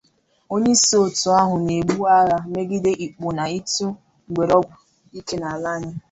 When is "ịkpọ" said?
3.05-3.27